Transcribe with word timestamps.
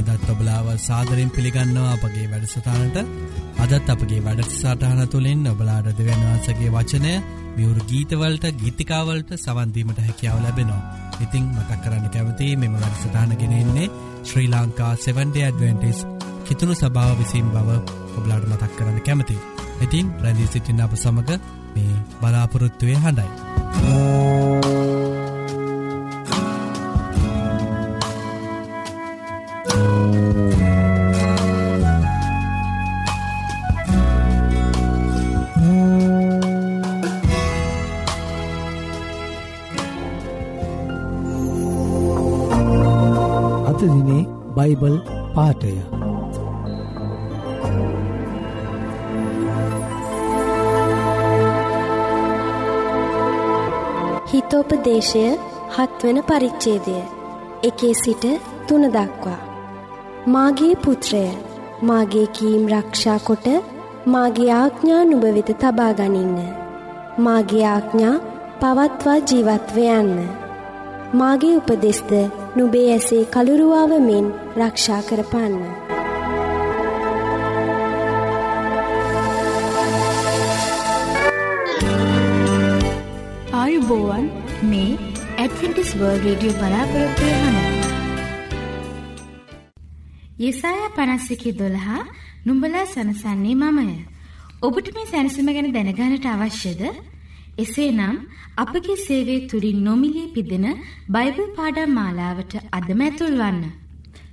අදත් 0.00 0.30
ඔබලාව 0.30 0.66
සාදරෙන් 0.78 1.30
පිළිගන්නවා 1.30 1.92
අපගේ 1.94 2.26
වැඩසටානට 2.26 2.96
අදත් 3.58 3.88
අපගේ 3.88 4.20
වැඩසටහන 4.20 5.02
තුළින් 5.08 5.42
ඔබලාට 5.46 5.88
දෙවන් 5.92 6.22
වහන්සගේ 6.22 6.70
වචනය 6.70 7.12
මියවරු 7.56 7.82
ගීතවලට 7.84 8.46
ගීතිකාවලට 8.54 9.30
සවන්දීමට 9.36 10.00
හැකියාව 10.00 10.38
ලැබෙනවා. 10.40 10.82
ඉතිං 11.20 11.44
මතක් 11.48 11.80
කරන්න 11.84 12.06
කැමති 12.08 12.50
මෙම 12.56 12.74
වැඩසටානගෙනෙන්නේ 12.74 13.88
ශ්‍රී 14.24 14.48
ලංකා 14.48 14.92
7ඩ 14.98 15.36
ඇඩවෙන්ටිස් 15.40 16.04
කිතුුණු 16.46 16.74
සභාව 16.74 17.18
විසින් 17.18 17.50
බව 17.50 17.68
ඔබලාට 18.16 18.46
මතක් 18.46 18.72
කරන්න 18.76 19.02
කැමති. 19.02 19.36
ඉතින් 19.80 20.14
ප්‍රැදිී 20.14 20.52
සිටින්න 20.52 20.80
අප 20.80 20.96
සමඟ 20.96 21.36
මේ 21.74 22.00
බලාපොරොත්තුවය 22.20 22.94
හඬයි. 22.96 23.28
අද 23.82 24.49
බයිබල් 44.70 44.96
පාටය 45.34 45.72
හිතෝපදේශය 54.32 55.24
හත්වන 55.76 56.18
පරිච්ඡේදය. 56.20 56.96
එකේ 57.62 57.94
සිට 57.94 58.24
තුන 58.68 58.84
දක්වා. 58.90 59.38
මාගේ 60.26 60.74
පුත්‍රය 60.74 61.24
මාගේ 61.82 62.26
කීම් 62.26 62.62
රක්ෂා 62.68 63.18
කොට 63.26 63.48
මාගේ 64.06 64.50
ආඥා 64.52 65.02
නුඹ 65.04 65.26
වෙත 65.36 65.50
තබා 65.58 65.92
ගනින්න. 65.92 66.38
මාගේ 67.18 67.66
ආඥා 67.66 68.14
පවත්වා 68.60 69.18
ජීවත්ව 69.28 69.78
යන්න. 69.78 70.49
මාගේ 71.12 71.54
උපදෙස්ද 71.56 72.10
නුඹේ 72.56 72.86
ඇසේ 72.88 73.22
කළුරුවාව 73.26 73.92
මෙන් 74.00 74.26
රක්ෂා 74.58 75.00
කරපන්න 75.02 75.56
ආයුබෝවන් 83.60 84.26
මේ 84.64 84.90
ඇඩවෙන්ටිස් 85.36 85.90
වර්ල් 85.94 86.18
රේඩියෝ 86.20 86.58
බලාපොරොත්වය 86.58 87.30
හඬ 87.34 87.80
යෙසාය 90.40 90.80
පනස්සිකි 90.94 91.50
දොළහා 91.54 92.02
නුඹලා 92.44 92.86
සනසන්නේ 92.86 93.56
මමය. 93.56 93.88
ඔබට 94.62 94.86
මේ 94.94 95.06
සැනසම 95.06 95.48
ගැන 95.48 95.72
දැනගානට 95.72 96.26
අවශ්‍යද? 96.28 96.82
එසේනම් 97.58 98.16
අපගේ 98.56 98.96
සේවය 98.96 99.36
තුළින් 99.46 99.84
නොමිලේ 99.84 100.32
පිදෙන 100.34 100.66
බයිබල් 101.08 101.48
පාඩම් 101.56 101.90
මාලාවට 101.90 102.54
අදම 102.72 103.00
ඇතුල්වන්න. 103.00 103.60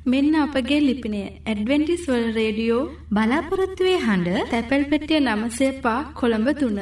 මෙන්න 0.05 0.35
අපගේ 0.35 0.79
ලිපිනය 0.79 1.21
ඇඩවෙන්ටිස් 1.23 2.03
වල් 2.07 2.27
රේඩියෝ 2.33 2.83
බලාපොරොත්තුවේ 3.11 3.97
හඬ 3.97 4.49
තැපැල් 4.49 4.85
පෙටිය 4.85 5.19
නමසේ 5.19 5.71
පා 5.81 5.99
කොළඹ 6.13 6.49
තුන. 6.59 6.79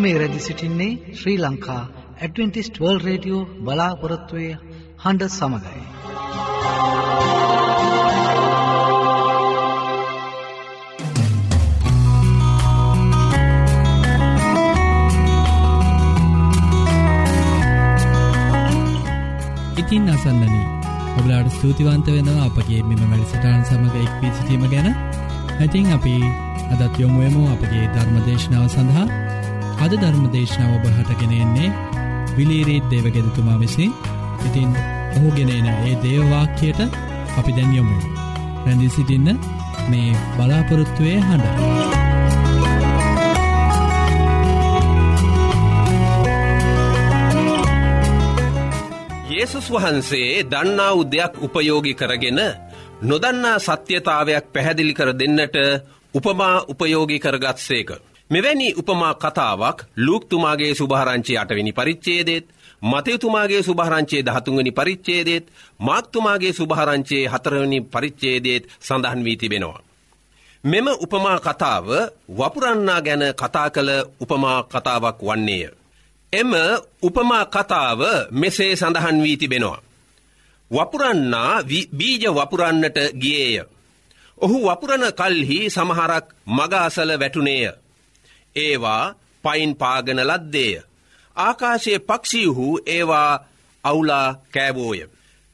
ඔබ 0.00 0.04
මේ 0.04 0.18
රැදි 0.18 0.38
සිටින්නේ 0.40 1.14
Sri 1.14 1.38
Lanka 1.38 1.80
Adventist 2.18 2.76
world 2.80 2.98
radio 3.00 3.40
බලාපොරොත්තුවය 3.60 4.46
හඬ 5.02 5.24
සමඟයි. 5.28 5.82
ඉතින් 19.76 20.08
අසන්නනී 20.08 20.66
ඔබලාට 21.14 21.50
ස්තුතිවන්ත 21.50 22.08
වෙනවා 22.08 22.46
අපගේ 22.46 22.80
මෙම 22.84 23.02
වැඩසටාන් 23.04 23.60
සමඟ 23.64 23.98
එක්වී 24.02 24.32
සිටීම 24.32 24.64
ගැන 24.68 24.88
ඇතින් 25.58 25.92
අපි 25.92 26.14
අදත් 26.72 26.98
යොමුයමු 26.98 27.44
අපගේ 27.50 27.84
ධර්මදේශනාව 27.90 28.66
සඳහා 28.70 29.06
අද 29.80 29.92
ධර්මදේශනාව 29.94 30.72
ඔබහටගෙනෙන්නේ 30.78 31.68
විලීරීත් 32.36 32.86
දේවගෙදතුමා 32.90 33.58
විසින් 33.58 33.92
ඉතින් 34.46 34.70
ඔහුගෙනන 35.16 35.68
ඒ 35.68 35.94
දේවවාක්‍යයට 36.02 36.80
අපි 37.38 37.52
දැන් 37.52 37.72
යොමු 37.72 37.96
රැඳී 38.64 38.90
සිටින්න 38.90 39.28
මේ 39.90 40.10
බලාපොරොත්තුවය 40.36 41.14
හඬ. 41.18 41.56
යේසුස් 49.30 49.66
වහන්සේ 49.70 50.44
දන්නා 50.44 50.92
වූ 50.94 51.08
දෙයක් 51.08 51.34
උපයෝගි 51.40 51.94
කරගෙන 51.94 52.40
නොදන්නා 53.02 53.56
සත්‍යතාවයක් 53.60 54.46
පැහැදිලි 54.52 54.94
කර 54.94 55.10
දෙන්නට 55.14 55.56
උපමා 56.14 56.56
උපයෝගි 56.68 57.18
කරගත්සේක. 57.18 58.09
මෙවැනි 58.30 58.74
උපමා 58.74 59.14
කතාවක් 59.16 59.78
ලූක්තුමාගේ 59.98 60.74
සුභාරංචි 60.74 61.38
අටවෙනි 61.38 61.72
පරිච්චේදේත් 61.72 62.46
මතයුතුමාගේ 62.82 63.62
සුභාරංචේ 63.62 64.22
දහතුන්ගනි 64.22 64.72
පරිච්චේදේත් 64.72 65.46
මාක්තුමාගේ 65.80 66.52
සුභාරංචේ 66.52 67.24
හතරවනි 67.26 67.80
පරිච්චේදේත් 67.82 68.68
සඳහන් 68.80 69.24
වී 69.24 69.36
තිබෙනවා. 69.36 69.82
මෙම 70.64 70.86
උපමා 70.96 71.38
කතාව 71.38 71.86
වපුරන්නා 72.30 73.00
ගැන 73.00 73.24
කතා 73.34 73.68
කළ 73.70 73.90
උපමා 74.20 74.62
කතාවක් 74.64 75.18
වන්නේය. 75.22 75.70
එම 76.32 76.52
උපමා 77.02 77.44
කතාව 77.46 78.00
මෙසේ 78.32 78.76
සඳහන් 78.76 79.22
වී 79.22 79.36
තිබෙනවා. 79.36 79.82
වපුරන්නා 80.70 81.62
බීජ 81.92 82.24
වපුරන්නට 82.30 82.98
ගියේය. 83.14 83.66
ඔහු 84.38 84.56
වපුරණ 84.64 85.04
කල්හි 85.12 85.60
සමහරක් 85.68 86.26
මගාසල 86.48 87.10
වැටුනේය. 87.18 87.89
ඒවා 88.56 89.14
පයින් 89.44 89.72
පාගන 89.76 90.20
ලද්දේය. 90.20 90.82
ආකාශයේ 91.36 91.98
පක්ෂීහු 92.00 92.66
ඒවා 92.86 93.32
අවුලා 93.84 94.28
කෑවෝය. 94.52 95.00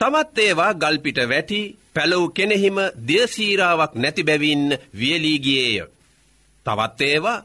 තමත් 0.00 0.38
ඒවා 0.38 0.72
ගල්පිට 0.74 1.18
වැටි 1.28 1.60
පැලව් 1.94 2.24
කෙනෙහිම 2.30 2.78
දියසීරාවක් 3.08 3.92
නැති 3.94 4.22
බැවින් 4.24 4.64
වියලීගියේය. 4.94 5.86
තවත් 6.66 7.00
ඒවා 7.02 7.44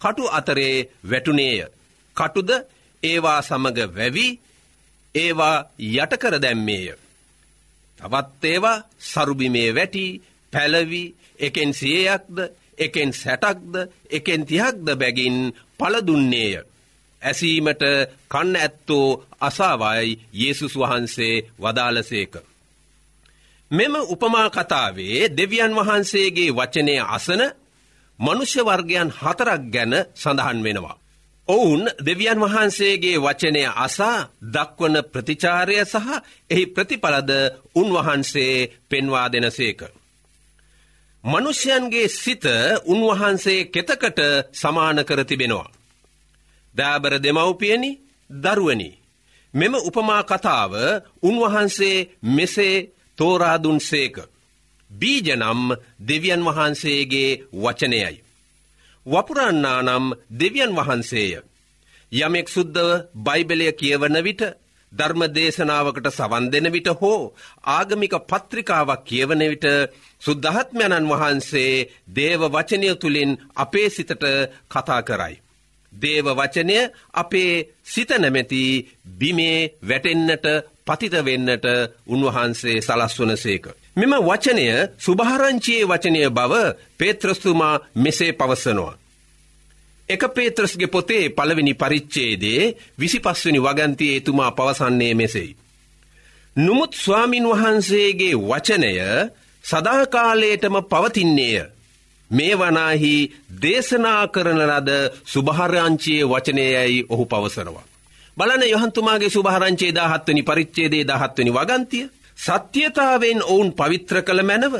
කටු 0.00 0.24
අතරේ 0.28 0.76
වැටුනේය. 1.10 1.60
කටුද 2.16 2.50
ඒවා 3.02 3.40
සමග 3.42 3.78
වැවි 3.96 4.26
ඒවා 5.14 5.56
යටකර 5.94 6.34
දැම්මේය. 6.38 6.86
තවත් 8.00 8.44
ඒවා 8.44 8.82
සරුබිමේ 9.02 9.74
වැටි 9.74 10.04
පැලවි 10.52 11.02
එකෙන් 11.38 11.72
සියයක්ද 11.74 12.38
එකෙන් 12.82 13.10
සැටක්ද 13.14 13.74
එකෙන් 14.10 14.42
තිහක්ද 14.46 14.86
බැගින් 14.94 15.36
පලදුන්නේය. 15.78 16.54
ඇසීමට 17.22 17.82
කන්න 18.28 18.56
ඇත්තෝ 18.56 19.08
අසාවායි 19.40 20.18
යේසුස් 20.34 20.74
වහන්සේ 20.76 21.34
වදාලසේක. 21.58 22.34
මෙම 23.70 23.94
උපමා 24.06 24.48
කතාවේ 24.50 25.30
දෙවියන් 25.30 25.72
වහන්සේගේ 25.74 26.50
වචනය 26.50 26.94
අසන 27.08 27.42
මනුෂ්‍ය 28.18 28.60
වර්ගයන් 28.60 29.10
හතරක් 29.12 29.62
ගැන 29.70 29.92
සඳහන් 30.14 30.60
වෙනවා. 30.62 30.96
ඔවුන් 31.48 31.82
දෙවියන් 32.00 32.40
වහන්සේගේ 32.40 33.18
වචනය 33.18 33.62
අසා 33.76 34.28
දක්වන 34.48 34.96
ප්‍රතිචාරය 35.04 35.76
සහ 35.84 36.08
එහි 36.50 36.64
ප්‍රතිඵලද 36.66 37.30
උන්වහන්සේ 37.74 38.70
පෙන්වා 38.88 39.26
දෙනසේක. 39.28 39.80
මනුෂ්‍යයන්ගේ 41.24 42.08
සිත 42.10 42.44
උන්වහන්සේ 42.84 43.64
කෙතකට 43.66 44.18
සමාන 44.52 44.98
කර 45.04 45.20
තිබෙනවා. 45.24 45.72
දෑබර 46.74 47.14
දෙමව්පියනි 47.18 47.90
දරුවනි. 48.30 48.90
මෙම 49.54 49.74
උපමා 49.80 50.22
කතාව 50.22 50.72
උන්වහන්සේ 51.22 52.08
මෙසේ 52.28 52.76
තෝරාදුන් 53.18 53.80
සේක. 53.80 54.16
බීජනම් 54.90 55.62
දෙවියන් 56.00 56.42
වහන්සේගේ 56.44 57.30
වචනයයි. 57.54 58.22
වපුරන්නා 59.06 59.80
නම් 59.82 60.06
දෙවියන් 60.30 60.72
වහන්සේය. 60.76 61.32
යමෙක් 62.12 62.48
සුද්දව 62.48 62.88
බයිබලය 63.16 63.66
කියවන 63.72 64.16
විට 64.24 64.42
ධර්මදේශනාවකට 64.92 66.08
සවන් 66.10 66.44
දෙන 66.50 66.66
විට 66.70 66.88
හෝ 66.94 67.20
ආගමික 67.68 68.14
පත්‍රිකාවක් 68.22 69.02
කියවන 69.04 69.42
විට 69.44 69.66
සුද්ධහත්මයණන් 70.22 71.10
වහන්සේ 71.10 71.86
දේව 72.10 72.40
වචනය 72.48 72.88
තුළින් 72.96 73.30
අපේ 73.56 73.88
සිතට 73.88 74.12
කතා 74.70 75.00
කරයි. 75.02 75.34
දේව 75.92 76.26
වචනය 76.32 76.78
අපේ 77.14 77.52
සිත 77.84 78.10
නැමැති 78.12 78.62
බිමේ 79.18 79.58
වැටෙන්න්නට 79.82 80.46
පතිත 80.86 81.14
වෙන්නට 81.20 81.66
උන්වහන්සේ 82.06 82.80
සලස්වන 82.80 83.36
සේක. 83.36 83.64
මෙම 83.96 84.14
වචනය 84.20 84.66
සුභාරංචියයේ 84.98 85.86
වචනය 85.86 86.20
බව 86.30 86.52
පේත්‍රස්තුමා 86.98 87.80
මෙසේ 87.96 88.32
පවසනවා. 88.32 89.01
එක 90.08 90.22
පේත්‍රස්ගේ 90.28 90.86
පොතේ 90.88 91.30
පළවෙනි 91.30 91.74
පරිච්චේදේ 91.74 92.74
විසි 92.94 93.18
පස්වනි 93.20 93.60
වගන්තිය 93.60 94.16
එතුමා 94.16 94.50
පවසන්නේ 94.52 95.14
මෙසෙයි. 95.14 95.56
නොමුත් 96.56 96.94
ස්වාමින් 96.94 97.44
වහන්සේගේ 97.44 98.34
වචනය 98.40 98.92
සදාකාලයටම 99.64 100.76
පවතින්නේය. 100.84 101.66
මේ 102.30 102.54
වනාහි 102.54 103.14
දේශනා 103.62 104.28
කරන 104.28 104.60
ලද 104.60 104.90
සුභාරංචියයේ 105.24 106.26
වචනයයි 106.26 107.04
ඔහු 107.08 107.24
පවසනවා. 107.26 107.86
බලන 108.36 108.62
යොහන්තුමාගේ 108.64 109.30
සුභාරංචේ 109.30 109.92
දාහත්වනි 109.92 110.42
පරිච්චේදේ 110.42 111.04
දහත්වනි 111.04 111.50
වගන්තිය 111.50 112.08
සත්‍යතාවෙන් 112.38 113.40
ඔවුන් 113.44 113.70
පවිත්‍ර 113.72 114.22
කළ 114.22 114.42
මැනව. 114.42 114.74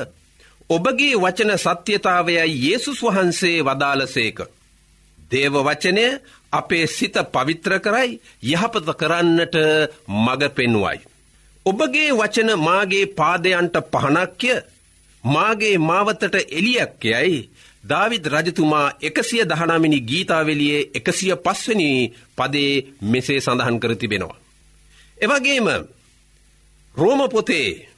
ඔබගේ 0.70 1.14
වචන 1.16 1.52
සත්‍යතාවයයි 1.58 2.52
යේසුස් 2.62 3.00
වහන්සේ 3.02 3.64
වදාලසේක. 3.64 4.38
දේව 5.32 5.54
වචනය 5.60 6.04
අපේ 6.52 6.86
සිත 6.88 7.16
පවිත්‍ර 7.28 7.72
කරයි 7.78 8.20
යහපත 8.44 8.88
කරන්නට 8.94 9.56
මඟ 10.08 10.44
පෙන්වයි. 10.50 10.98
ඔබගේ 11.66 12.10
වචන 12.12 12.50
මාගේ 12.58 13.12
පාදයන්ට 13.12 13.76
පහනක්ය 13.92 14.52
මාගේ 15.24 15.76
මාවතට 15.80 16.34
එලියක් 16.50 17.04
යැයි 17.04 17.48
ධවිත් 17.84 18.26
රජතුමා 18.26 18.92
එකසිය 19.00 19.44
දහනමිනි 19.44 19.98
ගීතාවෙලියේ 20.02 20.90
එකසිය 20.94 21.34
පස්වනි 21.36 21.88
පදේ 22.36 22.72
මෙසේ 23.02 23.40
සඳහන් 23.40 23.80
කර 23.80 23.94
තිබෙනවා. 23.96 24.40
එවගේම 25.18 25.68
රෝම 26.94 27.20
පොතේ 27.28 27.88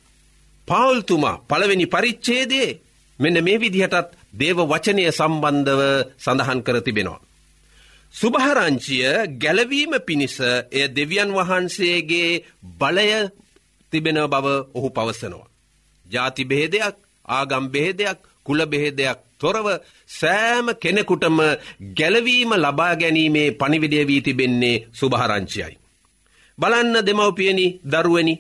පාවල්තුමා 0.69 1.41
පළවෙනි 1.43 1.87
පරිච්චේදේ 1.87 2.69
මෙන්න 3.19 3.45
මේ 3.45 3.61
විදිහටත් 3.61 4.09
දේව 4.35 4.59
වචනය 4.65 5.05
සම්බන්ධව 5.11 5.81
සඳහන් 6.19 6.61
කර 6.63 6.77
තිබෙනවා. 6.81 7.21
සුභහරංචිය 8.15 9.03
ගැලවීම 9.37 9.93
පිණිස 10.01 10.37
එය 10.71 10.87
දෙවියන් 10.89 11.31
වහන්සේගේ 11.31 12.43
බලය 12.73 13.11
තිබෙන 13.93 14.19
බව 14.27 14.47
ඔහු 14.73 14.89
පවසනවා. 14.91 15.51
ජාති 16.07 16.43
බෙහෙදයක් 16.45 16.97
ආගම් 17.29 17.65
බෙහෙදයක් 17.69 18.19
කුල 18.47 18.61
බෙහෙදයක් 18.65 19.19
තොරව 19.37 19.67
සෑම 20.11 20.67
කෙනෙකුටම 20.75 21.39
ගැලවීම 21.93 22.51
ලබා 22.55 22.95
ගැනීමේ 22.95 23.49
පනිවිඩය 23.53 24.01
වී 24.03 24.23
තිබෙන්නේ 24.23 24.83
සුභහරංචියයි. 24.93 25.79
බලන්න 26.59 26.95
දෙමවපියනි 27.03 27.67
දරුවනි 27.85 28.35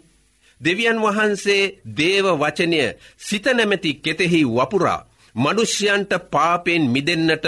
දෙවියන් 0.60 0.98
වහන්සේ 0.98 1.72
දේව 1.92 2.26
වචනය 2.34 2.80
සිත 3.18 3.46
නැමැති 3.48 3.90
කෙතෙහි 3.96 4.40
වපුරා 4.46 5.00
මනුෂ්‍යයන්ට 5.34 6.12
පාපෙන් 6.30 6.82
මිදෙන්නට 6.84 7.46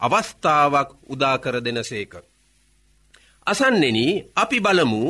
අවස්ථාවක් 0.00 0.90
උදාකර 1.08 1.56
දෙනසේක. 1.60 2.12
අසන්නෙන 3.46 3.98
අපි 4.36 4.58
බලමු 4.60 5.02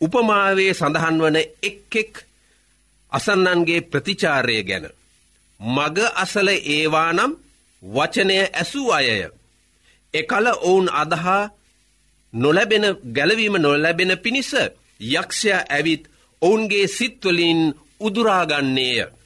උපමාවේ 0.00 0.72
සඳහන් 0.74 1.16
වන 1.18 1.36
එක් 1.62 1.94
එක් 1.94 2.12
අසන්නන්ගේ 3.12 3.80
ප්‍රතිචාරය 3.82 4.62
ගැන. 4.62 4.86
මග 5.60 5.98
අසල 6.14 6.48
ඒවානම් 6.48 7.32
වචනය 7.82 8.36
ඇසූ 8.52 8.92
අයය. 8.92 9.30
එකල 10.14 10.46
ඔවුන් 10.60 10.88
අදහා 10.92 11.50
නොලැබෙන 12.32 12.84
ගැලවීම 13.12 13.56
නොලැබෙන 13.56 14.12
පිණිස 14.18 14.52
යක්ෂය 15.00 15.50
ඇවිත් 15.52 16.02
ඔවුන්ගේ 16.42 16.86
සිත්වලින් 16.88 17.60
උදුරාගන්නේය. 18.00 19.17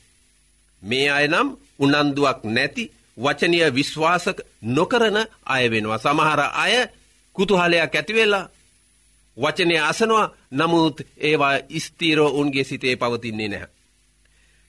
මේ 0.83 1.09
අයනම් 1.11 1.49
උනන්දුවක් 1.79 2.39
නැති 2.47 2.85
වචනය 3.19 3.59
විශ්වාසක 3.71 4.39
නොකරන 4.65 5.17
අය 5.47 5.65
වෙනවා. 5.69 5.99
සමහර 5.99 6.41
අය 6.55 6.75
කුතුහලයක් 7.37 7.95
ඇතිවෙලා 7.95 8.51
වචනය 9.37 9.75
අසනවා 9.81 10.33
නමුත් 10.53 10.97
ඒවා 11.19 11.57
ස්තීරෝ 11.79 12.31
උන්ගේ 12.31 12.65
සිතේ 12.65 12.97
පවතින්නේ 12.97 13.49
නැහැ. 13.49 13.73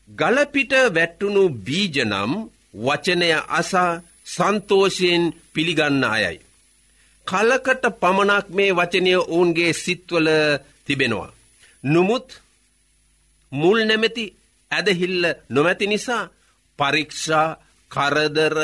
ගලපිට 0.10 0.72
වැට්ටුණු 0.96 1.44
බීජනම් 1.62 2.32
වචනය 2.78 3.30
අසා 3.50 4.02
සන්තෝෂයෙන් 4.26 5.24
පිළිගන්න 5.54 6.04
අයයි. 6.06 6.40
කලකට 7.28 7.84
පමණක් 8.02 8.48
මේ 8.50 8.72
වචනය 8.72 9.12
ඔවුන්ගේ 9.16 9.74
සිත්වල 9.76 10.28
තිබෙනවා. 10.86 11.34
නොමුත් 11.84 12.28
මුල් 13.52 13.80
නැමැති 13.86 14.26
ඇදහිල්ල 14.74 15.24
නොමැති 15.50 15.88
නිසා 15.88 16.24
පරීක්ෂා 16.80 17.48
කරදර 17.92 18.56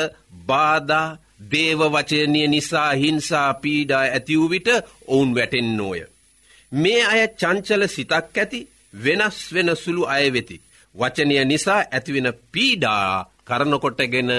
බාධා 0.46 1.16
දේව 1.50 1.80
වචනය 1.88 2.40
නිසා 2.46 2.90
හිංසා 2.94 3.50
පීඩා 3.54 4.04
ඇතිවූවිට 4.08 4.68
ඔවුන් 5.06 5.30
වැටෙන් 5.34 5.70
නෝය. 5.76 6.00
මේ 6.72 7.02
අය 7.04 7.22
චංචල 7.34 7.82
සිතක් 7.86 8.36
ඇති 8.36 8.60
වෙනස් 8.94 9.38
වෙන 9.54 9.70
සුළු 9.76 10.02
අය 10.06 10.26
වෙති. 10.32 10.56
වචනය 10.94 11.34
නිසා 11.44 11.80
ඇතිවෙන 11.88 12.28
පීඩා 12.52 13.26
කරනකොටගෙන 13.44 14.30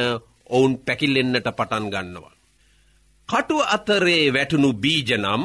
ඔවුන් 0.50 0.74
පැකිල්ලෙන්න්නට 0.78 1.48
පටන් 1.50 1.86
ගන්නවා. 1.90 2.36
කටු 3.30 3.58
අතරේ 3.68 4.34
වැටුණු 4.34 4.70
බීජනම් 4.75 5.44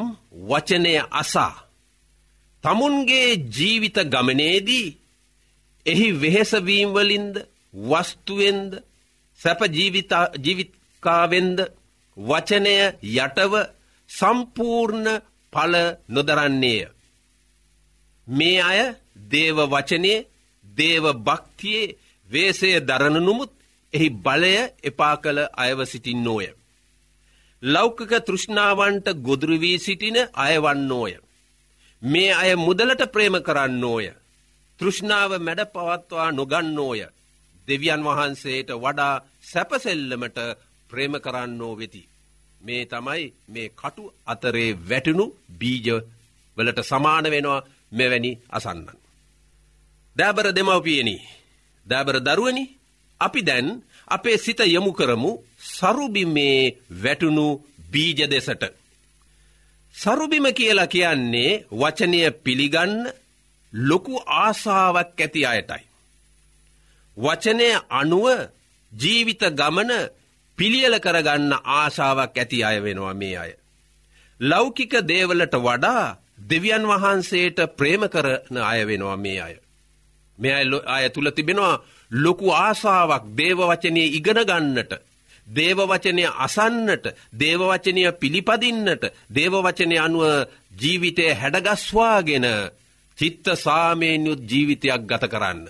වචනය 0.49 0.93
අසා. 1.11 1.55
තමුන්ගේ 2.63 3.29
ජීවිත 3.55 3.97
ගමනේදී 4.05 4.87
එහි 5.87 6.07
වෙහෙසවීම්වලින්ද 6.13 7.35
වස්තුවෙන්ද 7.83 8.71
සැප 9.39 9.59
ජීවිකාවෙන්ද 9.75 11.59
වචනය 12.17 12.75
යටව 13.15 13.53
සම්පූර්ණ 14.09 15.07
පල 15.53 15.75
නොදරන්නේය. 16.07 16.81
මේ 18.27 18.61
අය 18.61 18.81
දේව 19.29 19.57
වචනය 19.65 20.13
දේව 20.65 21.05
භක්තියේ 21.19 21.95
වේසය 22.29 22.69
දරණනුමුත් 22.81 23.51
එහි 23.93 24.09
බලය 24.17 24.53
එපා 24.83 25.15
කළ 25.15 25.39
අයව 25.55 25.79
සිටින් 25.85 26.23
නෝය. 26.23 26.47
ලෞකක 27.63 28.11
තෘෂ්ණාවන්ට 28.19 29.07
ගොදුරුවී 29.19 29.77
සිටින 29.79 30.17
අයවන්නෝය. 30.35 31.13
මේ 32.01 32.31
අය 32.33 32.51
මුදලට 32.57 33.01
ප්‍රේම 33.11 33.35
කරන්නෝය. 33.41 34.07
තෘෂ්ණාව 34.79 35.31
මැඩ 35.39 35.61
පවත්වා 35.67 36.29
නොගන්නෝය. 36.31 37.01
දෙවියන් 37.67 38.01
වහන්සේට 38.03 38.69
වඩා 38.75 39.15
සැපසෙල්ලමට 39.43 40.37
ප්‍රේම 40.89 41.13
කරන්නෝ 41.17 41.73
වෙති. 41.75 42.03
මේ 42.61 42.83
තමයි 42.85 43.23
මේ 43.47 43.69
කටු 43.71 44.03
අතරේ 44.25 44.69
වැටුණු 44.89 45.25
බීජ 45.59 45.87
වලට 46.57 46.79
සමාන 46.83 47.25
වෙනවා 47.25 47.65
මෙවැනි 47.91 48.31
අසන්නන්. 48.49 48.87
දෑබර 50.15 50.47
දෙමවපියනි 50.51 51.15
දෑබර 51.87 52.17
දරුවනි 52.21 52.63
අපි 53.21 53.41
දැන් 53.41 53.67
අපේ 54.07 54.37
සිත 54.37 54.59
යොමු 54.67 54.91
කරමු 54.93 55.31
සරුබිමේ 55.69 56.75
වැටුණු 56.95 57.47
බීජ 57.91 58.19
දෙසට. 58.25 58.63
සරුබිම 59.95 60.47
කියලා 60.53 60.87
කියන්නේ 60.87 61.51
වචනය 61.73 62.19
පිළිගන්න 62.43 62.93
ලොකු 63.79 64.15
ආසාාවක් 64.37 65.19
ඇති 65.21 65.45
අයටයි. 65.45 65.83
වචනය 67.17 67.69
අනුව 67.91 68.25
ජීවිත 68.91 69.43
ගමන 69.51 69.91
පිළියල 70.57 70.95
කරගන්න 70.99 71.53
ආශාවක් 71.53 72.37
ඇති 72.37 72.63
අය 72.63 72.77
වෙනවා 72.81 73.13
මේ 73.13 73.37
අය. 73.37 73.51
ලෞකික 74.39 74.93
දේවලට 75.03 75.53
වඩා 75.57 76.15
දෙවියන් 76.49 76.83
වහන්සේට 76.83 77.59
ප්‍රේම 77.77 78.03
කරන 78.09 78.57
අය 78.63 78.81
වෙනවා 78.85 79.17
මේ 79.17 79.41
අය. 79.41 79.55
මෙ 80.39 80.49
අය 80.87 81.09
තුළ 81.09 81.29
තිබෙනවා 81.31 81.81
ලොකු 82.11 82.47
ආසාාවක් 82.51 83.23
දේවවචනය 83.35 84.03
ඉගෙනගන්නට. 84.09 84.91
දේවවචනය 85.47 86.23
අසන්නට 86.37 87.05
දේවවචනය 87.33 88.03
පිළිපදින්නට 88.11 89.03
දේවවචනය 89.29 89.97
අනුව 89.97 90.23
ජීවිතය 90.77 91.25
හැඩගස්වාගෙන 91.31 92.45
චිත්ත 93.17 93.45
සාමේන්යුත් 93.55 94.41
ජීවිතයක් 94.41 95.01
ගත 95.03 95.23
කරන්න. 95.25 95.61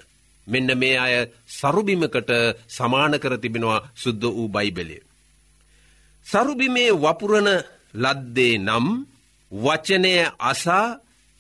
මෙන්න 0.48 0.70
මේ 0.76 0.98
අය 0.98 1.16
සරුබිමකට 1.50 2.32
සමාන 2.68 3.14
කර 3.16 3.34
තිබෙනවා 3.38 3.86
සුද්ද 3.96 4.24
වූ 4.28 4.48
බයිබලය. 4.48 4.98
සරුබිමේ 6.26 6.92
වපුරණ 6.94 7.50
ලද්දේ 7.96 8.56
නම් 8.60 8.88
වචනය 9.52 10.14
අසා 10.42 10.88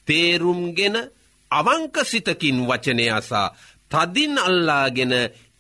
තේරුම්ගෙන 0.08 0.96
අවංක 1.52 1.96
සිතකින් 2.04 2.58
වචනය 2.62 3.06
අසා 3.12 3.48
තදින් 3.92 4.34
අල්ලාගෙන 4.40 5.14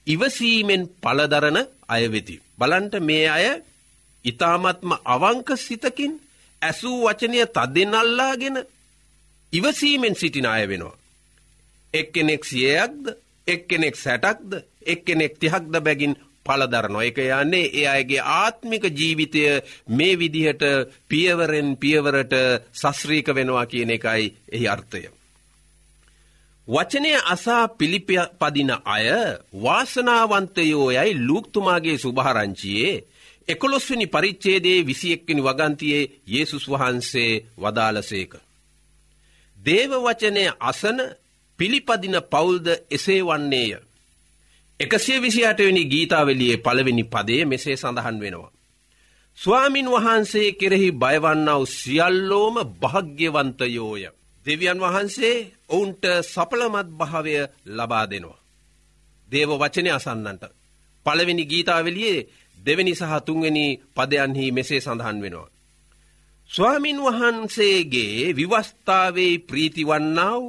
ඉවසීමෙන් 0.07 0.83
පලදරන 0.95 1.57
අයවෙති. 1.87 2.35
බලන්ට 2.57 2.93
මේ 2.99 3.27
අය 3.29 3.47
ඉතාමත්ම 4.25 4.91
අවංක 5.05 5.49
සිතකින් 5.57 6.13
ඇසූ 6.61 6.97
වචනය 7.05 7.37
තදෙන් 7.47 7.93
අල්ලාගෙන 7.93 8.57
ඉවසීමෙන් 9.53 10.15
සිටින 10.15 10.45
අය 10.45 10.67
වෙනවා. 10.67 10.97
එක්කෙනෙක් 11.93 12.43
සියයක්ද 12.43 13.03
එක්කෙනෙක් 13.47 13.95
සැටක්ද 13.95 14.51
එක්කෙනෙක් 14.83 15.39
තිහක්ද 15.39 15.73
බැගින් 15.79 16.15
පලදරනො 16.45 17.01
එක 17.01 17.17
යන්නේ 17.19 17.71
ඒ 17.71 17.87
අයගේ 17.87 18.21
ආත්මික 18.21 18.83
ජීවිතය 18.91 19.43
මේ 19.89 20.15
විදිහට 20.15 20.63
පියවරෙන් 21.07 21.77
පියවරට 21.77 22.33
සස්්‍රීක 22.73 23.27
වෙනවා 23.29 23.65
කියන 23.65 23.89
එකයි 23.89 24.33
එහි 24.49 24.67
අර්ථය. 24.67 25.01
වචනය 26.67 27.11
අසා 27.25 27.67
පිළිපදින 27.69 28.71
අය 28.85 29.05
වාසනාවන්තයෝ 29.55 30.91
යයි 30.91 31.13
ලූක්තුමාගේ 31.17 31.97
සුභහරංචියයේ 31.97 33.03
එකොළොස්වනි 33.47 34.07
පරිච්චේදේ 34.07 34.79
විසියෙක්කනි 34.85 35.41
වගන්තියේ 35.41 36.09
යේසුස් 36.27 36.65
වහන්සේ 36.69 37.31
වදාලසේක. 37.57 38.33
දේව 39.67 39.91
වචනය 39.97 40.43
අසන 40.61 40.97
පිළිපදින 41.59 42.17
පවුල්ද 42.23 42.67
එසේ 42.89 43.21
වන්නේය. 43.21 43.71
එකසිය 44.79 45.19
විසියටවෙනි 45.19 45.83
ගීතාවලියේ 45.85 46.57
පළවෙනි 46.57 47.03
පදේ 47.05 47.43
මෙසේ 47.45 47.75
සඳහන් 47.75 48.17
වෙනවා. 48.19 48.51
ස්වාමින් 49.37 49.87
වහන්සේ 49.87 50.51
කෙරෙහි 50.51 50.89
බයවන්නාව 50.93 51.63
සියල්ලෝම 51.71 52.55
භාග්‍යවන්තයෝය. 52.81 54.03
දෙවියන් 54.45 54.79
වහන්සේ 54.79 55.35
ඔවුන්ට 55.69 56.03
සපලමත් 56.23 56.89
භාවය 56.91 57.33
ලබා 57.67 58.05
දෙනවා. 58.05 58.39
දේව 59.29 59.49
වචනය 59.53 59.89
අසන්නන්ට. 59.89 60.43
පළවෙනි 61.05 61.43
ගීතාවලියේ 61.45 62.27
දෙවැනි 62.57 62.93
සහ 62.95 63.13
තුන්වැනි 63.25 63.65
පදයන්හි 63.95 64.45
මෙසේ 64.51 64.81
සඳහන් 64.81 65.17
වෙනවා. 65.21 65.49
ස්වාමින් 66.51 66.97
වහන්සේගේ 66.97 68.35
විවස්ථාවේ 68.35 69.33
ප්‍රීතිවන්නාව 69.39 70.43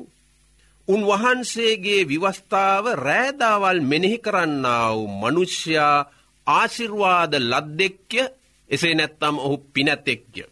උන්වහන්සේගේ 0.88 2.02
විවස්ථාව 2.04 2.84
රෑදාවල් 2.98 3.80
මෙනෙහි 3.82 4.18
කරන්නාව 4.18 4.96
මනුෂ්‍යයා 5.20 6.06
ආශිර්වාද 6.46 7.32
ලද්දෙක්්‍ය 7.42 8.22
එසේ 8.70 8.94
නැත්තම් 8.94 9.36
ඔහු 9.38 9.56
පිනැතෙක්්‍ය. 9.74 10.42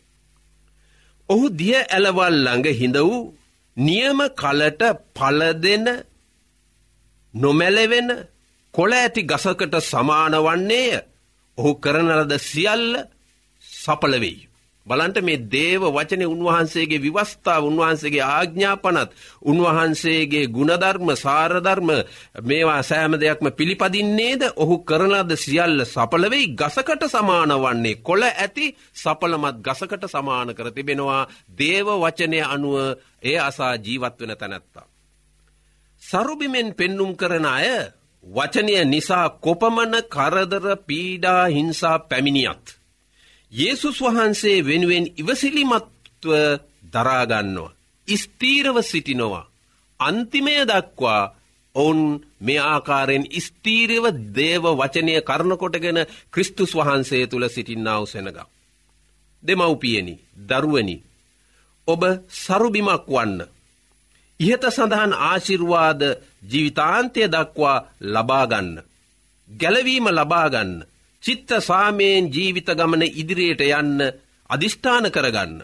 ඔහු 1.28 1.44
දිය 1.50 1.76
ඇලවල් 1.76 2.36
ළඟ 2.36 2.66
හිඳ 2.72 2.96
වූ 3.00 3.22
නියම 3.76 4.18
කලට 4.32 4.82
පලදෙන 5.14 5.86
නොමැලවෙන 7.34 8.08
කොළ 8.74 8.92
ඇති 8.94 9.22
ගසකට 9.22 9.74
සමාන 9.82 10.34
වන්නේය 10.38 10.90
ඔහු 11.58 11.70
කරනලද 11.76 12.32
සියල්ල 12.40 12.92
සපලවෙයි. 13.64 14.55
බලන්ට 14.86 15.18
මේ 15.20 15.42
දේව 15.48 15.82
වචනය 15.88 16.24
උන්වහන්සේගේ 16.26 17.00
විවස්ථාව 17.00 17.62
උන්වහන්සේගේ 17.64 18.24
ආග්ඥාපනත් 18.28 19.10
උන්වහන්සේගේ 19.44 20.46
ගුණධර්ම 20.48 21.10
සාරධර්ම 21.16 21.90
මේවා 22.42 22.82
සෑම 22.82 23.16
දෙයක්ම 23.16 23.50
පිළිපදින්නේද 23.52 24.42
ඔහු 24.56 24.76
කරනද 24.84 25.36
සියල්ල 25.36 25.84
සපලවෙයි 25.86 26.52
ගසකට 26.54 27.02
සමාන 27.08 27.56
වන්නේ 27.56 28.00
කොළ 28.00 28.24
ඇති 28.24 28.66
සපලමත් 28.94 29.60
ගසකට 29.60 30.06
සමාන 30.08 30.54
කර 30.54 30.70
තිබෙනවා 30.72 31.22
දේව 31.56 31.88
වචනය 31.96 32.40
අනුව 32.46 32.76
ඒ 33.22 33.38
අසා 33.40 33.74
ජීවත් 33.76 34.20
වෙන 34.20 34.36
තැනැත්තා. 34.36 34.86
සරුබිමෙන් 36.02 36.74
පෙන්නුම් 36.74 37.12
කරන 37.16 37.46
අය 37.48 37.68
වචනය 38.24 38.84
නිසා 38.86 39.28
කොපමන 39.40 39.94
කරදර 40.08 40.66
පීඩා 40.78 41.44
හිංසා 41.48 41.98
පැමිණියත්. 42.00 42.75
යේසුස් 43.56 43.98
වහන්සේ 44.00 44.64
වෙනුවෙන් 44.64 45.06
ඉවසිලිමත් 45.16 45.96
තත්ත්ව 46.16 46.60
දරාගන්නවා. 46.92 47.74
ස්තීරව 48.08 48.82
සිටිනවා. 48.82 49.50
අන්තිමය 50.00 50.54
දක්වා 50.64 51.34
ඔවුන් 51.74 52.00
මේ 52.40 52.60
ආකාරයෙන් 52.60 53.24
ස්තීරව 53.38 54.04
දේව 54.34 54.64
වචනය 54.72 55.14
කරනකොටගෙන 55.22 55.98
ක්‍රිස්තුස් 56.30 56.72
වහන්සේ 56.74 57.26
තුළ 57.26 57.48
සිටින්නාව 57.48 58.06
සෙනග. 58.06 58.28
දෙමව්පියනි 59.42 60.14
දරුවනි 60.48 60.96
ඔබ 61.88 62.02
සරුබිමක් 62.28 63.06
වන්න. 63.08 63.40
ඉහත 64.40 64.62
සඳහන් 64.66 65.12
ආශිර්වාද 65.22 66.00
ජීවිතාන්තය 66.42 67.22
දක්වා 67.26 67.84
ලබාගන්න. 68.04 68.70
ගැලවීම 69.50 70.06
ලබාගන්න. 70.08 70.72
චිත්ත 71.26 71.50
සාමයෙන් 71.60 72.30
ජීවිත 72.30 72.68
ගමන 72.70 73.02
ඉදිරියට 73.12 73.62
යන්න 73.62 74.04
අධිෂ්ඨාන 74.50 75.10
කරගන්න. 75.10 75.54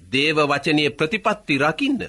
දේව 0.00 0.38
වචනය 0.42 0.90
ප්‍රතිපත්ති 0.92 1.56
රකින්න. 1.58 2.02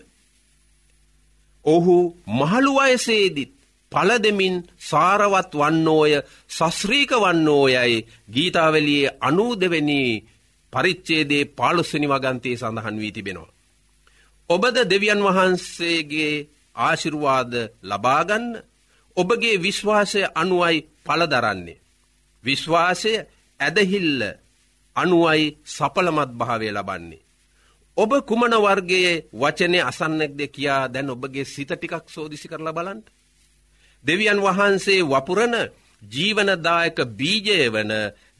ඔහු 1.65 1.95
මහළු 2.29 2.73
අයසේදිත් 2.79 3.53
පලදෙමින් 3.91 4.55
සාරවත් 4.81 5.51
වන්නෝය 5.53 6.13
සස්්‍රීක 6.49 7.11
වන්නෝයයි 7.15 8.05
ගීතාවලියේ 8.29 9.15
අනූදවෙනි 9.21 10.01
පරිච්චේදේ 10.73 11.49
පාලුස්සනි 11.51 12.07
වගන්තයේ 12.07 12.57
සඳහන් 12.57 12.99
වී 12.99 13.11
තිබෙනවා. 13.11 13.53
ඔබද 14.49 14.75
දෙවියන් 14.85 15.21
වහන්සේගේ 15.25 16.47
ආශිරුවාද 16.75 17.53
ලබාගන්න 17.83 18.47
ඔබගේ 19.17 19.61
විශ්වාසය 19.61 20.21
අනුවයි 20.35 20.87
පලදරන්නේ. 21.05 21.81
විශ්වාසය 22.43 23.13
ඇදහිල්ල 23.59 24.21
අනුවයි 24.95 25.57
සපලමත් 25.67 26.31
භාවය 26.33 26.69
ලබන්නේ. 26.71 27.25
ඔබ 27.97 28.11
කුමන 28.21 28.53
වර්ගයේ 28.55 29.13
වචනය 29.33 29.77
අසන්නෙක්ද 29.81 30.39
කියා 30.47 30.83
දැන් 30.87 31.09
ඔබගේ 31.09 31.45
සිත 31.45 31.71
ටිකක් 31.71 32.05
සෝදිසි 32.07 32.47
කරලා 32.47 32.73
බලන්ට. 32.73 33.07
දෙවියන් 34.05 34.39
වහන්සේ 34.39 35.01
වපුරණ 35.03 35.55
ජීවනදායක 36.01 36.97
බීජය 37.11 37.69
වන 37.69 37.91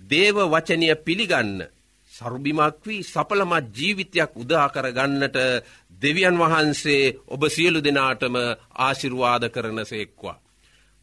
දේව 0.01 0.37
වචනය 0.45 0.87
පිළිගන්න. 0.97 1.57
සරුබිමක් 2.13 2.77
වී 2.85 3.03
සපලමත් 3.03 3.65
ජීවිතයක් 3.71 4.31
උදාකර 4.35 4.85
ගන්නට 4.91 5.37
දෙවියන් 6.01 6.37
වහන්සේ 6.37 7.03
ඔබ 7.27 7.41
සියලු 7.47 7.79
දෙනාටම 7.79 8.35
ආශිර්වාද 8.77 9.43
කරන 9.49 9.79
සේක්වා. 9.85 10.37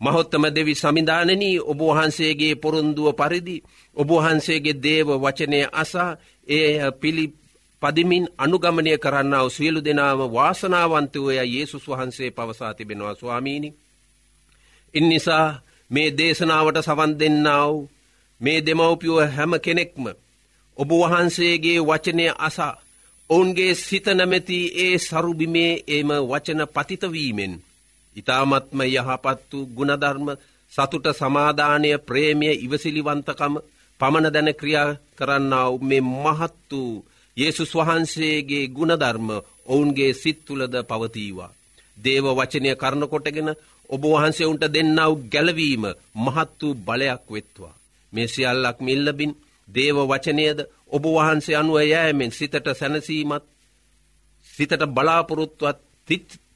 මහොත්තම 0.00 0.44
දෙවි 0.48 0.74
සමිධානනී 0.74 1.60
ඔබ 1.62 1.80
වහන්සේගේ 1.80 2.54
පොරුන්දුව 2.56 3.08
පරිදි 3.14 3.56
ඔබ 3.96 4.08
වහන්සේගේ 4.10 4.76
දේව 4.76 5.08
වචනය 5.16 5.58
අසා 5.72 6.16
ඒ 6.48 6.90
පිළි 6.92 7.24
පදිමින් 7.82 8.24
අනුගමනය 8.36 8.98
කරන්නාව 8.98 9.48
සියලු 9.48 9.80
දෙනාම 9.80 10.20
වාසනාවන්තවය 10.28 11.32
යේසුස් 11.44 11.84
වහන්සේ 11.86 12.30
පවසා 12.30 12.74
තිබෙනවා 12.74 13.14
ස්වාමීණි. 13.14 13.70
ඉන් 14.94 15.08
නිසා 15.08 15.46
මේ 15.90 16.08
දේශනාවට 16.10 16.78
සවන් 16.82 17.12
දෙන්නාව 17.18 17.74
මේ 18.40 18.58
දෙමවපියුව 18.60 19.18
හැම 19.28 19.52
කෙනෙක්ම 19.60 20.04
ඔබ 20.76 20.90
වහන්සේගේ 20.92 21.80
වචනය 21.80 22.24
අසා 22.38 22.74
ඔවුන්ගේ 23.30 23.72
සිත 23.76 24.06
නැමැති 24.08 24.58
ඒ 24.76 24.94
සරුබිමේ 24.98 25.72
එම 25.88 26.08
වචන 26.22 26.62
පතිතවීමෙන්. 26.66 27.52
ඉතාමත්ම 28.16 28.80
යහපත් 28.86 29.50
වූ 29.50 29.66
ගුණධර්ම 29.68 30.28
සතුට 30.72 31.06
සමාධානය 31.14 31.90
ප්‍රේමිය 32.00 32.54
ඉවසිලිවන්තකම 32.58 33.54
පමණ 34.00 34.32
දැන 34.32 34.50
ක්‍රියා 34.54 34.96
කරන්නාව 35.16 35.72
මේ 35.82 36.02
මහත් 36.02 36.70
වූ 36.70 37.04
යේසුස් 37.36 37.72
වහන්සේගේ 37.74 38.64
ගුණධර්ම 38.68 39.28
ඔවුන්ගේ 39.66 40.12
සිත් 40.12 40.38
තුළද 40.44 40.74
පවතීවා. 40.84 41.54
දේව 41.98 42.26
වචනය 42.30 42.68
කරනකොටගෙන 42.74 43.50
ඔබ 43.90 44.02
වහන්සේවුන්ට 44.04 44.64
දෙන්නාව 44.68 45.12
ගැලවීම 45.32 45.84
මහත් 46.16 46.60
වූ 46.60 46.74
බලයක් 46.76 47.24
වෙත්වා. 47.28 47.74
මේ 48.12 48.28
සියල්ලක් 48.28 48.78
මිල්ලබින් 48.80 49.32
දේව 49.68 49.96
වචනයද 50.04 50.58
ඔබ 50.88 51.04
වහන්සේ 51.06 51.56
අනුව 51.56 51.78
යෑමෙන් 51.82 52.30
සිතට 52.30 52.66
සැනසීමත් 52.72 53.44
සිතට 54.50 54.82
බලාපොරොත්තුවත් 54.88 55.78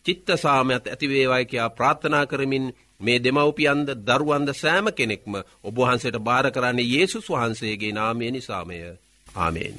චිත්තසාමයක් 0.06 0.84
ඇතිවේවායිකයා 0.86 1.68
ප්‍රාථනා 1.70 2.24
කරමින් 2.26 2.66
මේ 3.00 3.18
දෙමවපියන්ද 3.18 3.88
දරුවන්ද 4.06 4.50
සෑම 4.54 4.86
කෙනෙක්ම 4.92 5.34
ඔබහන්සට 5.64 6.16
භාර 6.20 6.46
කරන්නේ 6.50 6.90
යේසුස් 6.90 7.26
වහන්සේගේ 7.28 7.92
නාමය 7.92 8.30
නිසාමය 8.30 8.78
ආමේෙන්. 9.26 9.76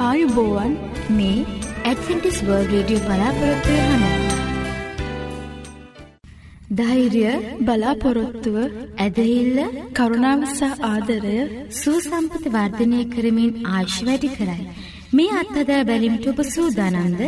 ආයුබෝවන් 0.00 0.72
මේ 1.10 1.38
ඇඩ්වෙන්ටිස් 1.84 2.38
වර්ල්ඩ් 2.42 2.72
රේඩියෝ 2.72 3.04
බලාපොරොත්තු 3.06 3.74
වෙන 3.80 4.34
ධෛර්ය 6.72 7.24
බලාපොරොත්තුව 7.60 8.56
ඇදහිල්ල 8.98 9.58
කරුණාව 9.92 10.40
සහ 10.48 10.84
ආදරය 10.84 11.38
සූසම්පත 11.74 12.44
වර්ධනය 12.48 13.00
කරමින් 13.08 13.52
ආශ් 13.72 13.98
වැඩි 14.02 14.30
කරයි. 14.30 14.64
මේ 15.16 15.32
අත්හදා 15.40 15.82
බැලිමිට 15.84 16.26
ඔබ 16.26 16.40
සූදානන්ද 16.46 17.20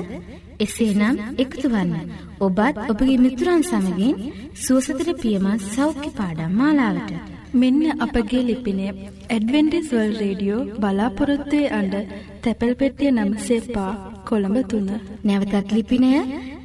එසේනම් 0.61 1.16
එකතු 1.38 1.66
වන්න. 1.68 2.11
ඔබත් 2.40 2.77
ඔබගේ 2.92 3.18
මිතුරන් 3.18 3.62
සමගින් 3.62 4.16
සුවසතර 4.64 5.09
පියමත් 5.22 5.66
සෞඛ්‍ය 5.75 6.11
පාඩම් 6.11 6.53
මාලාවට. 6.53 7.12
මෙන්න 7.53 7.83
අපගේ 8.01 8.42
ලිපිනය 8.42 8.87
ඇඩවෙන්ටිස් 9.31 9.88
වල් 9.92 10.12
රේඩියෝ 10.22 10.66
බලාපොරොත්තුවේ 10.83 11.72
අඩ 11.79 11.94
තැපැල් 12.42 12.75
පෙටිය 12.75 13.11
නමසේ 13.12 13.61
පා 13.75 13.92
කොළඹ 14.25 14.59
තුන්න. 14.70 14.90
නැවතත් 15.25 15.68
ලිපිනය 15.72 16.11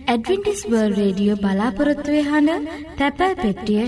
ඇඩවෙන්ටිස් 0.07 0.61
වර්ල් 0.65 0.93
රේඩියෝ 0.93 1.37
බලාපොරොත්තුවේ 1.37 2.23
හඬ 2.23 2.67
තැපැල් 2.97 3.33
පෙට්ටිය 3.35 3.81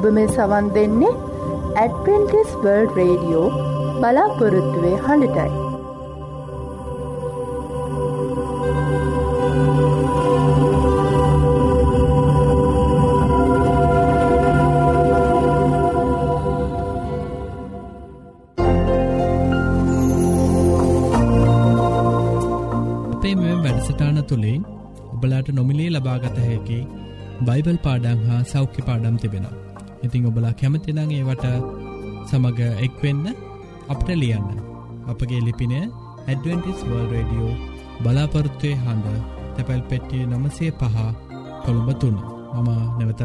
ඔබ 0.00 0.06
මේ 0.16 0.28
සවන් 0.28 0.66
දෙන්නේ 0.74 1.08
ඇඩපෙන්ටිස් 1.80 2.52
බර්ඩ් 2.62 2.92
රේඩියෝ 2.98 3.48
බලාපොරොත්තුවේ 3.98 4.96
හඬටයි. 5.06 5.50
වැඩසටාන 23.62 24.24
තුළින් 24.24 24.62
ඔබලාට 25.14 25.48
නොමිලේ 25.52 25.90
ලබාගත 25.90 26.38
හැකි 26.40 26.78
බයිබල් 27.46 27.78
පාඩම් 27.84 28.28
හා 28.28 28.40
සෞඛ්‍ය 28.44 28.82
පාඩම් 28.88 29.16
තිබෙනවා. 29.16 29.58
ඉතිං 30.02 30.26
ඔබලා 30.26 30.52
කැමතිනං 30.54 31.00
ඒවට 31.00 31.46
සමඟ 32.28 32.60
එක්වෙන්න 32.80 33.24
අපට 33.88 34.08
ලියන්න. 34.14 34.48
අපගේ 35.08 35.40
ලිපින 35.40 35.74
ඇඩවෙන්ටිස් 35.76 36.80
වර්ල් 36.84 37.06
රඩියෝ 37.12 37.52
බලාපොරත්තුවය 38.02 38.72
හඬ 38.76 39.06
තැපැල් 39.54 39.82
පෙට්ටිය 39.90 40.22
නමසේ 40.26 40.70
පහ 40.72 40.96
කොළඹ 41.64 41.90
තුන්න 42.00 42.18
මම 42.56 42.70
නැවතත් 42.98 43.22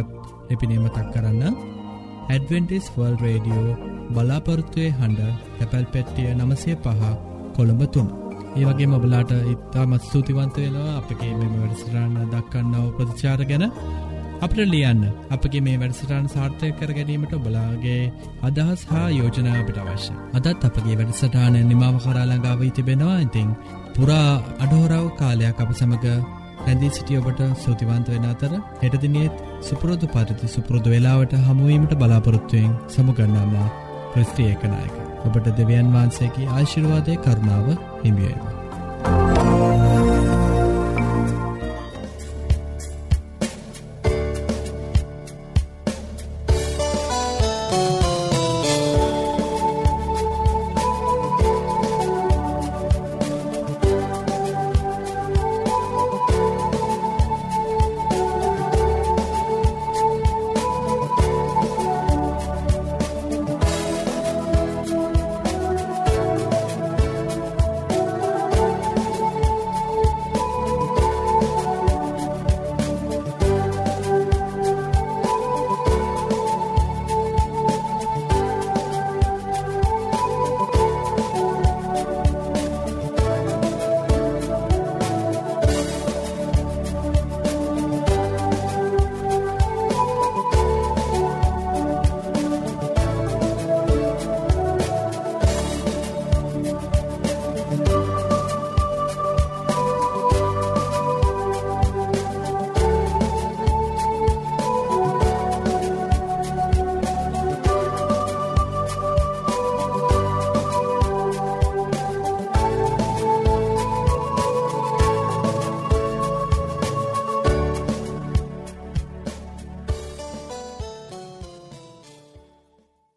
ලිපිනීම 0.50 0.88
තක් 0.90 1.08
කරන්න. 1.14 1.44
ඇඩවෙන්ටිස් 2.30 2.86
වර්ල් 2.96 3.16
රඩියෝ 3.24 3.78
බලාපොරත්තුවය 4.10 4.88
හඬ 4.92 5.22
තැපැල් 5.58 5.88
පෙට්ටිය 5.94 6.30
නමසේ 6.36 6.78
පහ 6.78 7.02
කොළඹ 7.56 7.84
තුන්න 7.94 8.10
ඒ 8.56 8.66
වගේ 8.66 8.88
මබලාට 8.88 9.32
ඉත්තාමත් 9.54 10.04
ස්තුතිවන්ත 10.04 10.58
වෙනවා 10.58 10.98
අපගේ 11.00 11.34
මෙම 11.34 11.54
වැඩසටාන්න 11.56 12.30
දක්කන්නව 12.32 12.86
ප්‍රතිචාර 12.98 13.42
ගැන 13.50 13.66
අපට 14.42 14.60
ලියන්න 14.66 15.04
අපගේ 15.30 15.62
මේ 15.62 15.78
වැඩසටාන් 15.78 16.26
සාර්ථය 16.28 16.70
කර 16.72 16.92
ගැනීමට 16.92 17.36
බලාගේ 17.40 18.12
අදහස් 18.42 18.82
හා 18.86 19.08
යෝජනා 19.12 19.56
අපිට 19.56 19.78
අවශ්‍ය. 19.78 20.14
අදත් 20.34 20.66
අපගේ 20.66 20.96
වැඩසටාන 20.96 21.56
නිමාව 21.66 21.96
කරාළඟාව 22.04 22.64
තිබෙනවා. 22.72 23.20
ඉතිං 23.20 23.50
පුරා 23.96 24.32
අඩහෝරාව 24.60 25.08
කාලයක් 25.18 25.60
අප 25.60 25.72
සමඟ 25.72 26.08
රැඳී 26.60 26.92
සිටිය 26.92 27.22
ඔබට 27.22 27.42
සූතිවන්ත 27.64 28.08
වෙන 28.08 28.26
අතර 28.26 28.54
හෙටදිනියත් 28.84 29.36
සුපුරදු 29.62 30.08
පරිදි 30.08 30.48
සුපුරදු 30.48 30.90
වෙලාවට 30.90 31.38
හමුවීමට 31.48 31.96
බලාපොරොත්තුවයෙන් 31.96 32.76
සමුගන්නාමා 32.90 33.70
ප්‍රස්ත්‍රිය 34.12 34.52
එකනායක 34.52 34.96
ඔබට 35.26 35.50
දෙවියන් 35.54 35.96
වහන්සේගේ 35.96 36.52
ආශිර්වාදය 36.52 37.18
කරුණාව 37.20 37.74
හිමියේවා. 38.04 39.75